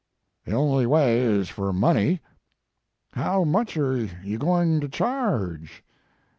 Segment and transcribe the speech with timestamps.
[0.45, 2.21] "The only way is for money."
[3.23, 5.83] How much are you going to charge?